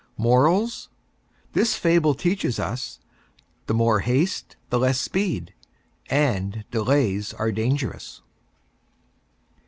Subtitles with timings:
[0.17, 0.89] MORALS:
[1.53, 2.99] This Fable teaches Us,
[3.67, 5.53] The More Haste The Less Speed,
[6.09, 8.23] and Delays Are Dangerous.